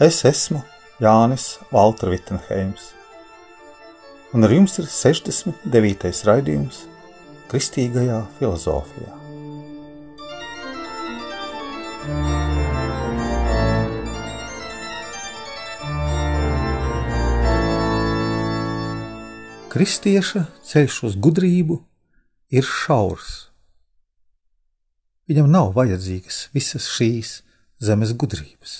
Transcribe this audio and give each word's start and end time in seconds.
Es 0.00 0.24
esmu 0.26 0.58
Jānis 0.98 1.60
Valtra 1.70 2.10
Vitsenheims, 2.10 2.88
un 4.34 4.42
ar 4.42 4.50
jums 4.50 4.72
ir 4.82 4.88
69. 4.90 6.08
raidījums 6.26 6.80
Kristīgajā 7.46 8.16
filozofijā. 8.40 9.12
Kristieša 19.70 20.42
ceļš 20.72 20.96
uz 21.06 21.14
gudrību 21.22 21.76
ir 22.50 22.66
šaurs. 22.66 23.30
Viņam 25.30 25.54
nav 25.54 25.70
vajadzīgas 25.78 26.48
visas 26.50 26.90
šīs 26.96 27.36
zemes 27.78 28.10
gudrības. 28.18 28.74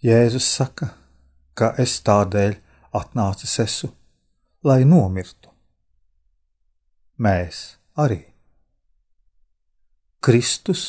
Jēzus 0.00 0.46
saka, 0.48 0.86
ka 1.52 1.74
es 1.76 1.98
tādēļ 2.00 2.54
atnācis 2.96 3.58
esmu, 3.60 3.90
lai 4.64 4.78
nomirtu. 4.88 5.50
Mēs 7.20 7.58
arī. 8.00 8.22
Kristus 10.24 10.84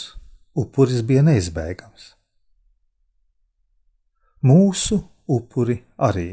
upuris 0.55 1.01
bija 1.03 1.25
neizbēgams. 1.27 2.05
Mūsu 4.47 5.01
upuri 5.27 5.75
arī. 5.99 6.29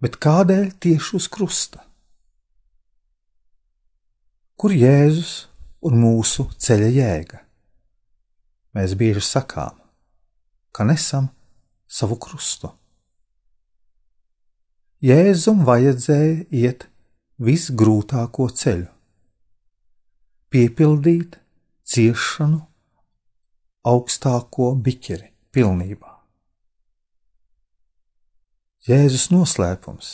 Bet 0.00 0.16
kādēļ 0.16 0.70
tieši 0.80 1.12
uz 1.20 1.26
krusta? 1.28 1.84
Kur 4.56 4.72
Jēzus 4.72 5.34
un 5.84 6.00
mūsu 6.00 6.48
ceļa 6.56 6.88
jēga? 6.96 7.42
Mēs 8.72 8.96
bieži 8.96 9.26
sakām, 9.28 9.79
ka 10.72 10.84
nesam 10.84 11.28
savu 11.90 12.18
krustu. 12.20 12.70
Jēzum 15.00 15.64
vajadzēja 15.64 16.44
iet 16.52 16.86
visgrūtāko 17.40 18.50
ceļu, 18.52 18.90
piepildīt 20.52 21.38
ciešanu 21.88 22.60
augstāko 23.88 24.74
biķeri 24.76 25.30
pilnībā. 25.56 26.12
Jēzus 28.84 29.30
noslēpums, 29.32 30.12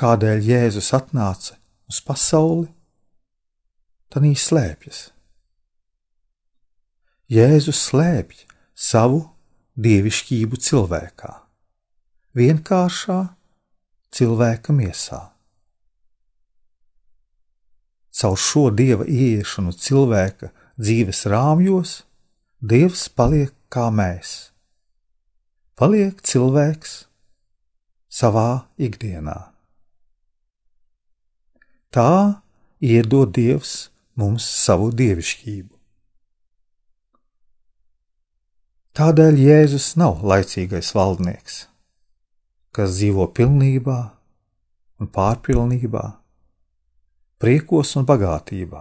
kādēļ 0.00 0.42
Jēzus 0.48 0.90
atnāca 0.96 1.56
uz 1.88 2.00
pasauli, 2.04 2.68
tad 4.08 4.24
īstenībā 4.24 4.44
slēpjas. 4.48 5.00
Jēzus 7.28 7.80
slēpj 7.90 8.46
savu 8.78 9.24
dievišķību 9.74 10.60
cilvēkā, 10.62 11.32
vienkāršā 12.38 13.18
cilvēka 14.14 14.74
miesā. 14.74 15.20
Caur 18.18 18.38
šo 18.38 18.68
dieva 18.74 19.06
ieiešanu 19.06 19.74
cilvēka 19.74 20.52
dzīves 20.78 21.24
rāmjos, 21.30 22.02
dievs 22.62 23.06
paliek 23.10 23.54
kā 23.70 23.88
mēs. 23.94 24.50
Paliek 25.78 26.18
cilvēks 26.26 26.94
savā 28.10 28.66
ikdienā. 28.78 29.38
Tā 31.94 32.42
iedod 32.82 33.30
Dievs 33.34 33.88
mums 34.18 34.44
savu 34.44 34.90
dievišķību. 34.94 35.77
Tādēļ 38.98 39.36
Jēzus 39.38 39.92
nav 39.94 40.24
laicīgais 40.26 40.88
valdnieks, 40.90 41.58
kas 42.74 42.96
dzīvo 42.96 43.28
pilnībā 43.30 43.98
un 44.98 45.08
pārpilnībā, 45.14 46.00
priekos 47.38 47.92
un 48.00 48.08
bagātībā. 48.08 48.80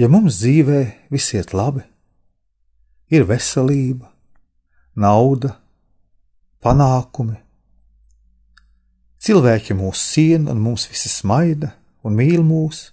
Ja 0.00 0.08
mums 0.08 0.38
dzīvē 0.40 0.78
viss 1.12 1.34
iet 1.36 1.52
labi, 1.52 1.82
ir 3.12 3.26
veselība, 3.28 4.08
nauda, 4.96 5.50
panākumi, 6.64 7.36
cilvēki 9.20 9.76
mūs 9.76 10.06
ciena 10.14 10.56
un 10.56 10.64
mūs 10.64 10.88
visi 10.88 11.12
smaida 11.12 11.74
un 12.08 12.16
mīl 12.22 12.40
mūs, 12.40 12.86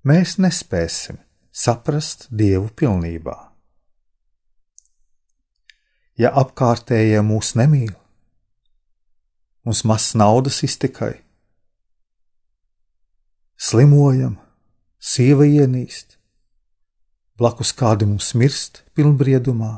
mēs 0.00 0.38
nespēsim 0.40 1.20
saprast 1.52 2.30
Dievu 2.32 2.70
pilnībā. 2.72 3.36
Ja 6.16 6.32
apkārtējie 6.40 7.20
mūs 7.24 7.52
nemīl, 7.60 7.92
mums 9.64 9.82
maz 9.88 10.12
naudas 10.16 10.62
iztikai, 10.64 11.14
slimojam, 13.56 14.38
sieva 14.98 15.46
ienīst, 15.48 16.16
blakus 17.40 17.72
kādi 17.76 18.08
mums 18.08 18.32
mirst 18.38 18.82
pilnbriedumā, 18.96 19.74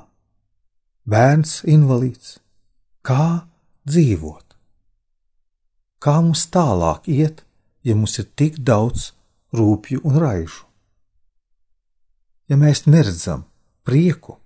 bērns 1.11 1.62
invalīds. 1.71 2.39
Kā 3.05 3.47
dzīvot? 3.85 4.55
Kā 6.01 6.21
mums 6.21 6.47
tālāk 6.53 7.09
iet, 7.09 7.43
ja 7.85 7.97
mums 7.97 8.17
ir 8.21 8.31
tik 8.37 8.56
daudz 8.61 9.11
rūpju 9.53 10.05
un 10.05 10.23
raižu? 10.23 10.74
Ja 12.49 12.59
mēs 12.60 12.84
neredzam 12.87 13.44
prieku 13.84 14.38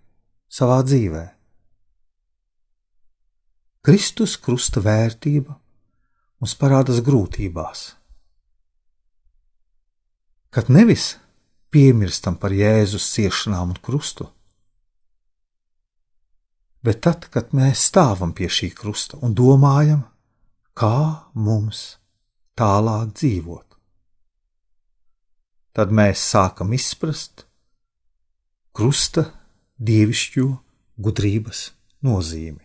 savā 0.48 0.80
dzīvē. 0.86 1.24
Kristus 3.88 4.36
krusta 4.42 4.82
vērtība 4.84 5.54
mums 6.38 6.54
parādās 6.58 7.00
grūtībās. 7.04 7.84
Kad 10.54 10.70
nevis 10.72 11.16
piemirstam 11.72 12.38
par 12.40 12.54
Jēzus 12.56 13.06
ciešanām 13.14 13.74
un 13.74 13.80
krustu, 13.84 14.28
bet 16.84 17.02
tad, 17.04 17.26
kad 17.32 17.52
mēs 17.56 17.88
stāvam 17.90 18.32
pie 18.36 18.48
šī 18.48 18.70
krusta 18.76 19.18
un 19.24 19.34
domājam, 19.36 20.04
kā 20.78 21.26
mums 21.34 21.98
tālāk 22.58 23.12
dzīvot, 23.18 23.66
tad 25.76 25.92
mēs 25.94 26.22
sākam 26.32 26.72
izprast, 26.74 27.47
krusta 28.78 29.24
dievišķo 29.82 30.44
gudrības 31.02 31.62
nozīmi. 32.06 32.62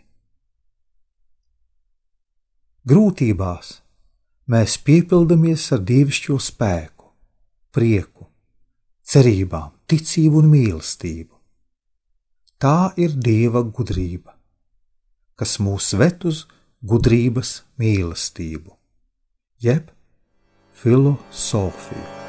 Grūtībās 2.86 3.72
mēs 4.54 4.78
piepildamies 4.86 5.66
ar 5.74 5.82
dievišķo 5.90 6.38
spēku, 6.38 7.10
prieku, 7.74 8.30
cerībām, 9.10 9.74
ticību 9.90 10.44
un 10.44 10.54
mīlestību. 10.54 11.34
Tā 12.62 12.94
ir 13.02 13.18
dieva 13.18 13.66
gudrība, 13.66 14.38
kas 15.34 15.58
mūs 15.58 15.96
ved 15.98 16.28
uz 16.30 16.46
gudrības 16.86 17.64
mīlestību, 17.82 18.78
jeb 19.66 19.90
filozofiju. 20.78 22.23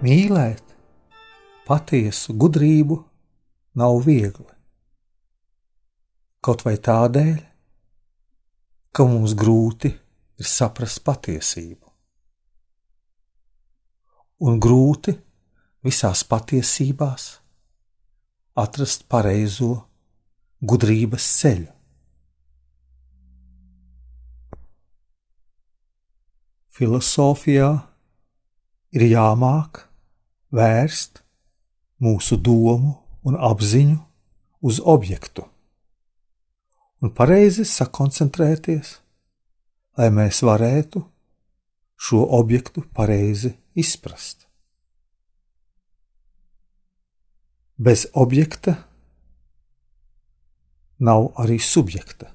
Mīlēt 0.00 0.64
patiesu 1.66 2.32
gudrību 2.32 2.96
nav 3.76 3.98
viegli. 4.06 4.46
Kaut 6.40 6.62
vai 6.64 6.78
tādēļ, 6.80 7.34
ka 8.96 9.04
mums 9.04 9.34
grūti 9.36 9.90
ir 10.40 10.48
saprast 10.48 11.02
patiesību. 11.04 11.84
Un 14.48 14.56
grūti 14.56 15.12
visās 15.84 16.24
patiesībās 16.24 17.28
atrast 18.64 19.04
pareizo 19.04 19.74
gudrības 20.64 21.28
ceļu. 21.42 21.68
Filosofijā 26.80 27.70
ir 28.96 29.08
jāmāk 29.10 29.89
vērst 30.50 31.22
mūsu 32.02 32.36
domu 32.40 32.96
un 33.26 33.36
apziņu 33.36 33.98
uz 34.66 34.80
objektu 34.84 35.46
un 37.00 37.12
pareizi 37.16 37.64
sakoncentrēties, 37.64 38.98
lai 39.96 40.10
mēs 40.12 40.42
varētu 40.44 41.02
šo 42.00 42.20
objektu 42.36 42.84
pareizi 42.96 43.54
izprast. 43.76 44.46
Bez 47.80 48.04
objekta 48.12 48.76
nav 51.00 51.30
arī 51.40 51.56
subjekta. 51.64 52.28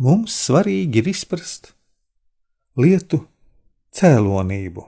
Mums 0.00 0.36
svarīgi 0.46 1.02
ir 1.02 1.10
izprast 1.10 1.72
lietu 2.78 3.18
cēlonību, 3.96 4.84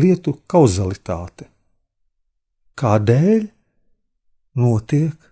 lietu 0.00 0.34
kauzalitāti. 0.48 1.48
Kādēļ 2.76 3.46
notiek 4.60 5.28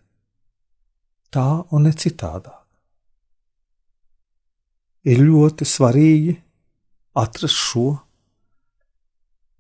tā 1.35 1.49
un 1.73 1.85
ne 1.89 1.93
citādāk? 1.93 2.63
Ir 5.05 5.21
ļoti 5.21 5.67
svarīgi 5.69 6.39
atrast 7.21 7.61
šo 7.61 7.89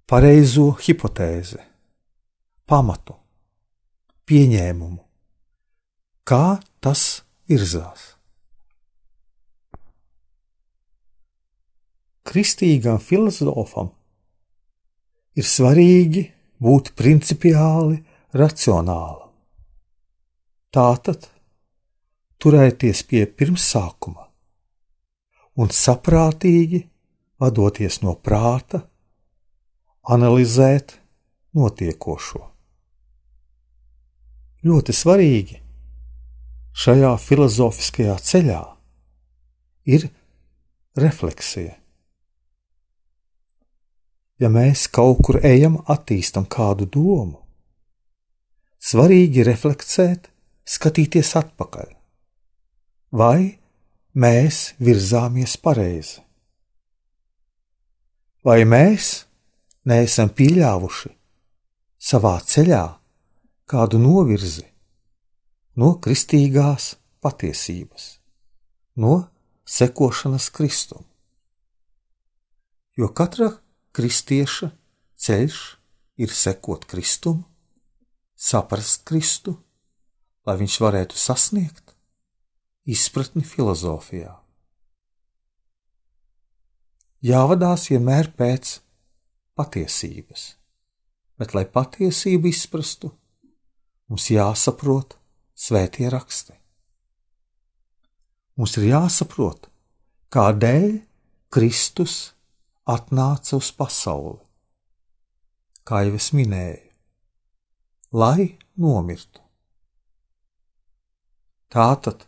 pareizo 0.09 0.71
hipotēzi, 0.81 1.61
pamatu, 2.65 3.19
pieņēmumu, 4.25 5.03
kā 6.25 6.45
tas 6.81 7.05
virzās. 7.49 8.14
Kristīgam 12.25 12.99
filozofam 13.03 13.91
ir 15.37 15.47
svarīgi 15.49 16.25
būt 16.63 16.95
principiāli 16.99 18.01
racionālam. 18.35 19.31
Tātad 20.75 21.29
turēties 22.43 23.05
pie 23.11 23.25
pirmsākuma 23.31 24.27
un 25.61 25.71
saprātīgi 25.71 26.83
vadoties 27.41 28.01
no 28.03 28.17
prāta, 28.19 28.81
analizēt 30.11 30.97
notiekošo. 31.55 32.43
Ļoti 34.65 34.97
svarīgi 34.97 35.61
šajā 36.75 37.13
filozofiskajā 37.21 38.17
ceļā 38.31 38.61
ir 39.95 40.09
refleksija 40.99 41.84
ja 44.41 44.51
mēs 44.51 44.89
kaut 44.93 45.23
kur 45.27 45.39
ejam, 45.45 45.79
attīstam 45.91 46.47
kādu 46.51 46.87
domu. 46.91 47.39
Svarīgi 48.85 49.45
reflektēt, 49.47 50.29
skatīties 50.69 51.31
atpakaļ. 51.41 51.95
Vai 53.15 53.61
mēs 54.19 54.75
virzāmies 54.83 55.57
pareizi? 55.63 56.21
Vai 58.45 58.65
mēs 58.69 59.25
neesam 59.89 60.29
pieļāvuši 60.29 61.15
savā 62.05 62.35
ceļā 62.45 62.85
kādu 63.71 64.01
novirzi 64.03 64.67
no 65.81 65.95
kristīgās 66.05 66.95
patiesības, 67.25 68.19
no 69.01 69.17
sekošanas 69.65 70.51
Kristum? 70.53 71.07
Jo 73.01 73.09
katra 73.17 73.49
kristieša 73.95 74.71
ceļš 75.25 75.59
ir 76.21 76.33
sekot 76.35 76.87
Kristum, 76.91 77.45
saprast 78.35 79.05
Kristu, 79.09 79.57
lai 80.45 80.57
viņš 80.61 80.79
varētu 80.83 81.19
sasniegt 81.19 81.95
izpratni 82.85 83.45
filozofijā. 83.47 84.35
Jāvadās 87.25 87.87
vienmēr 87.89 88.29
pēc 88.37 88.79
patiesības, 89.57 90.43
bet, 91.41 91.55
lai 91.57 91.65
patiesību 91.65 92.51
izprastu, 92.51 93.09
mums 94.11 94.29
jāsaprot 94.29 95.17
svētie 95.57 96.11
raksti. 96.13 96.53
Mums 98.61 98.77
ir 98.79 98.91
jāsaprot, 98.91 99.71
kādēļ 100.35 101.01
Kristus 101.55 102.35
atnāca 102.85 103.57
uz 103.57 103.71
pasauli, 103.77 104.41
kā 105.89 106.05
jau 106.07 106.19
es 106.19 106.31
minēju, 106.37 106.83
lai 108.13 108.51
nomirtu. 108.81 109.41
Tātad 111.73 112.27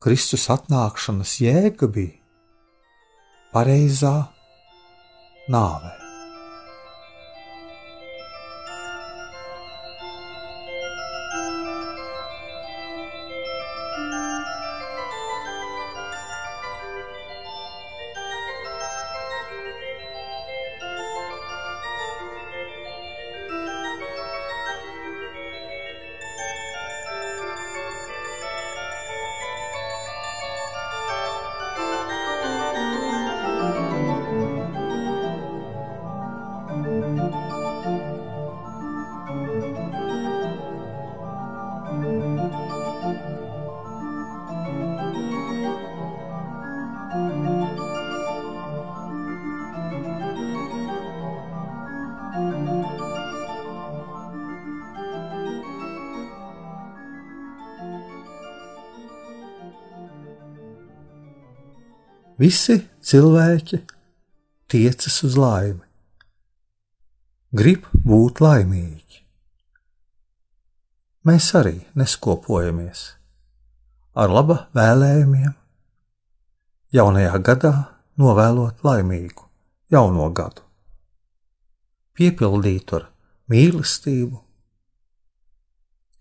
Kristus 0.00 0.46
atnākšanas 0.52 1.38
jēga 1.42 1.88
bija 1.90 2.20
pareizā 3.52 4.14
nāvē. 5.50 5.99
Visi 62.40 62.78
cilvēki 63.04 63.82
tiecas 64.72 65.18
uz 65.26 65.34
laimi, 65.36 65.82
grib 67.52 67.84
būt 67.92 68.40
laimīgi. 68.40 69.18
Mēs 71.28 71.50
arī 71.60 71.74
neskopojamies 72.00 73.04
ar 74.16 74.32
laba 74.32 74.56
vēlējumiem, 74.72 75.52
jaunajā 76.96 77.36
gadā 77.44 77.76
novēlot 78.16 78.88
laimīgu 78.88 79.44
jauno 79.92 80.32
gadu, 80.32 80.64
piepildītu 82.16 83.02
ar 83.02 83.10
mīlestību, 83.52 84.46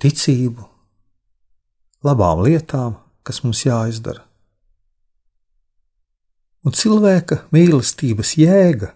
ticību, 0.03 0.67
labām 2.03 2.43
lietām, 2.43 2.99
kas 3.23 3.45
mums 3.47 3.63
jāizdara 3.63 4.27
un 6.65 6.75
cilvēka 6.75 7.43
mīlestības 7.55 8.35
jēga 8.39 8.91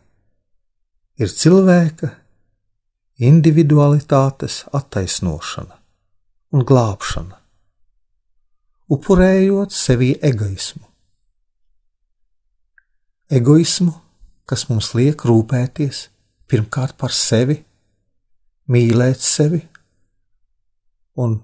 ir 1.21 1.31
cilvēka 1.31 2.09
individualitātes 3.23 4.63
attaisnošana 4.73 5.77
un 6.53 6.65
glābšana, 6.69 7.37
upurējot 8.93 9.73
sevī 9.73 10.13
egoismu. 10.21 10.85
egoismu, 13.33 13.93
kas 14.45 14.67
mums 14.69 14.91
liek 14.93 15.23
rūpēties 15.25 16.09
pirmkārt 16.45 16.97
par 17.01 17.09
sevi, 17.09 17.63
mīlēt 18.69 19.23
sevi 19.25 19.63
un 21.17 21.39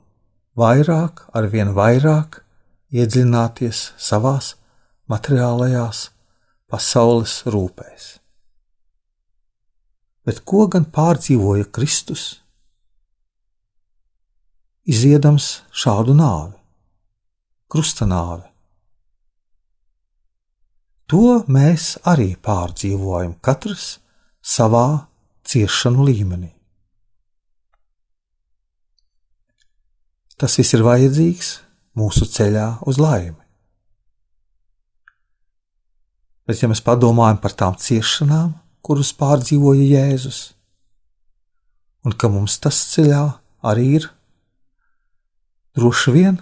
vairāk, 0.59 1.23
arvien 1.33 1.73
vairāk 1.73 2.43
iedziļināties 2.93 3.81
savās 3.97 4.58
materiālajās 5.09 6.09
pasaules 6.69 7.39
rūpēs. 7.49 8.09
Bet 10.27 10.43
ko 10.45 10.67
gan 10.69 10.85
pārdzīvoja 10.93 11.65
Kristus, 11.73 12.43
iziedams 14.85 15.63
šādu 15.73 16.13
nāvi, 16.17 16.53
krusta 17.71 18.05
nāvi? 18.09 18.45
To 21.09 21.41
mēs 21.49 21.95
arī 22.05 22.35
pārdzīvojam, 22.37 23.33
katrs 23.41 23.95
savā 24.45 25.09
ciešanu 25.49 26.05
līmenī. 26.05 26.51
Tas 30.39 30.55
viss 30.61 30.77
ir 30.77 30.85
vajadzīgs 30.85 31.55
mūsu 31.97 32.29
ceļā 32.29 32.67
uz 32.87 33.01
laimi. 33.01 33.48
Bet, 36.49 36.63
ja 36.63 36.67
mēs 36.71 36.79
padomājam 36.81 37.37
par 37.37 37.53
tām 37.53 37.75
ciešanām, 37.77 38.55
kuras 38.81 39.11
pārdzīvoja 39.13 39.83
Jēzus, 39.85 40.37
un 42.01 42.15
ka 42.17 42.25
mums 42.33 42.55
tas 42.57 42.79
ceļā 42.89 43.19
arī 43.69 43.83
ir, 43.99 44.07
droši 45.77 46.13
vien 46.15 46.39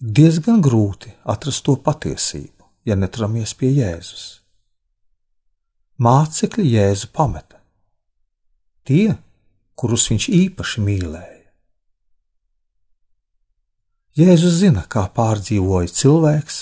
diezgan 0.00 0.62
grūti 0.64 1.12
atrast 1.28 1.60
to 1.66 1.74
patiesību, 1.76 2.64
ja 2.88 2.96
neturamies 2.96 3.52
pie 3.60 3.68
Jēzus. 3.74 4.24
Mācekļi 6.00 6.64
Jēzu 6.78 7.12
pameta, 7.12 7.60
tie, 8.88 9.18
kurus 9.76 10.08
viņš 10.08 10.30
īpaši 10.40 10.86
mīlēja. 10.88 11.44
Jēzus 14.24 14.56
zina, 14.62 14.88
kā 14.88 15.04
pārdzīvoja 15.12 15.92
cilvēks, 16.00 16.58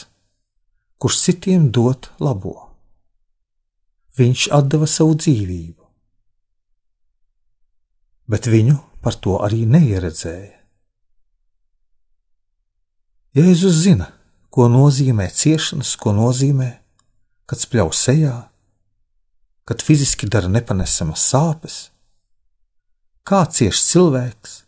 kurš 0.98 1.22
citiem 1.28 1.70
dot 1.70 2.10
labo. 2.18 2.71
Viņš 4.18 4.48
deva 4.68 4.86
savu 4.86 5.14
dzīvību, 5.16 5.86
bet 8.28 8.48
viņu 8.52 8.76
par 9.00 9.16
to 9.16 9.38
arī 9.40 9.64
neieredzēja. 9.64 10.58
Jēzus 13.32 13.78
zina, 13.86 14.10
ko 14.52 14.66
nozīmē 14.68 15.30
ciešanas, 15.32 15.94
ko 15.96 16.12
nozīmē, 16.12 16.68
kad 17.48 17.62
spļauj 17.64 17.94
sejā, 17.96 18.34
kad 19.64 19.80
fiziski 19.80 20.28
dara 20.28 20.50
nepanesamas 20.52 21.24
sāpes. 21.32 21.78
Kā 23.24 23.46
cieš 23.48 23.80
cilvēks, 23.88 24.58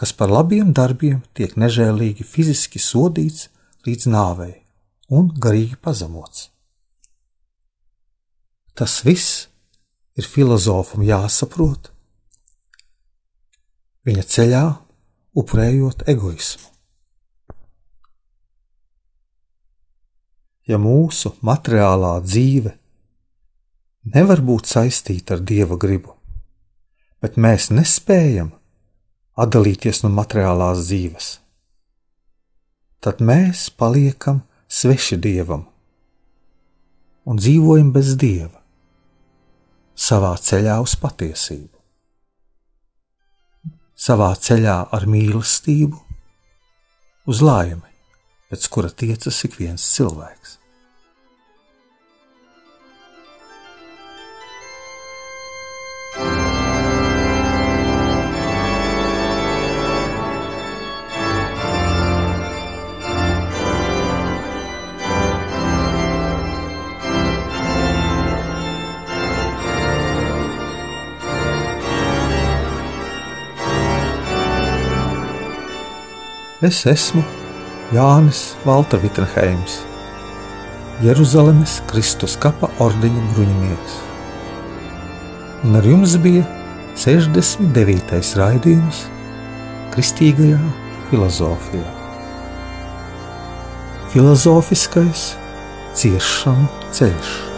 kas 0.00 0.16
par 0.16 0.32
labiem 0.32 0.72
darbiem 0.72 1.20
tiek 1.36 1.58
nežēlīgi 1.60 2.24
fiziski 2.24 2.80
sodīts 2.80 3.50
līdz 3.84 4.08
nāvei 4.08 4.54
un 5.12 5.28
garīgi 5.36 5.76
pazemots. 5.76 6.53
Tas 8.74 9.04
viss 9.06 9.46
ir 10.18 10.26
filozofam 10.26 11.04
jāsaprot, 11.06 11.92
viņa 14.06 14.24
ceļā 14.34 14.62
upurējot 15.38 16.02
egoismu. 16.10 16.70
Ja 20.64 20.80
mūsu 20.80 21.34
materiālā 21.44 22.16
dzīve 22.24 22.72
nevar 24.16 24.40
būt 24.40 24.70
saistīta 24.70 25.36
ar 25.36 25.44
dieva 25.44 25.76
gribu, 25.78 26.14
bet 27.20 27.36
mēs 27.38 27.68
nespējam 27.70 28.50
atdalīties 29.38 30.02
no 30.02 30.10
materiālās 30.14 30.86
dzīves. 30.88 31.30
Tad 33.04 33.20
mēs 33.20 33.68
paliekam 33.70 34.42
sveši 34.66 35.20
dievam 35.20 35.66
un 37.28 37.40
dzīvojam 37.40 37.92
bez 37.92 38.14
dieva, 38.20 38.63
savā 39.94 40.34
ceļā 40.40 40.80
uz 40.82 40.96
patiesību, 41.00 41.78
savā 43.94 44.32
ceļā 44.36 44.76
ar 44.92 45.06
mīlestību, 45.10 46.00
uz 47.30 47.40
laimi, 47.44 47.94
pēc 48.50 48.68
kura 48.68 48.90
tiecas 48.90 49.38
ik 49.46 49.58
viens 49.60 49.86
cilvēks. 49.94 50.58
Es 76.64 76.86
esmu 76.88 77.20
Jānis 77.92 78.54
Valtra 78.64 78.96
Vitsenheims, 79.02 79.82
Jeruzalemes 81.04 81.74
Kristus 81.90 82.38
kapa 82.40 82.70
ordeņa 82.80 83.24
bruņinieks. 83.34 83.98
Un 85.68 85.76
ar 85.76 85.84
jums 85.90 86.14
bija 86.24 86.46
69. 86.96 88.16
raidījums 88.40 89.02
Kristīgajā 89.92 90.62
filozofijā. 91.10 91.84
Filozofiskais 94.14 95.34
ciešanu 96.00 96.70
ceļš. 96.96 97.53